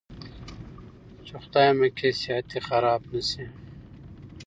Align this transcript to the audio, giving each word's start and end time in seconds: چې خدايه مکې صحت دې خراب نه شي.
چې 1.25 1.33
خدايه 1.43 1.73
مکې 1.79 2.09
صحت 2.21 2.45
دې 2.51 2.59
خراب 2.67 3.01
نه 3.11 3.21
شي. 3.29 3.45